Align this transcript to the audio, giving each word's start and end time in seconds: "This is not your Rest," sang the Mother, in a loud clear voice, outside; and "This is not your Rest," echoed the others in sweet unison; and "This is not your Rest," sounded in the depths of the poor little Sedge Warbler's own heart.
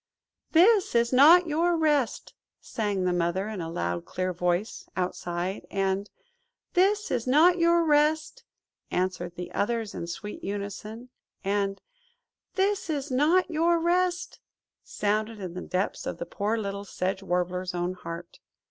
"This 0.53 0.95
is 0.95 1.13
not 1.13 1.45
your 1.45 1.77
Rest," 1.77 2.33
sang 2.59 3.03
the 3.03 3.13
Mother, 3.13 3.47
in 3.47 3.61
a 3.61 3.69
loud 3.69 4.03
clear 4.03 4.33
voice, 4.33 4.89
outside; 4.97 5.67
and 5.69 6.09
"This 6.73 7.11
is 7.11 7.27
not 7.27 7.59
your 7.59 7.83
Rest," 7.83 8.43
echoed 8.89 9.35
the 9.35 9.51
others 9.51 9.93
in 9.93 10.07
sweet 10.07 10.43
unison; 10.43 11.09
and 11.43 11.79
"This 12.55 12.89
is 12.89 13.11
not 13.11 13.51
your 13.51 13.79
Rest," 13.79 14.39
sounded 14.83 15.39
in 15.39 15.53
the 15.53 15.61
depths 15.61 16.07
of 16.07 16.17
the 16.17 16.25
poor 16.25 16.57
little 16.57 16.83
Sedge 16.83 17.21
Warbler's 17.21 17.75
own 17.75 17.93
heart. 17.93 18.39